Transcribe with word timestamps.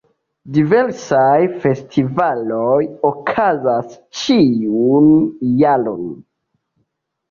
Diversaj 0.53 1.35
festivaloj 1.65 2.73
okazas 3.13 3.95
ĉiun 4.25 5.15
jaron. 5.65 6.15